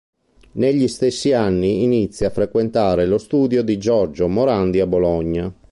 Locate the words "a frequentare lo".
2.29-3.19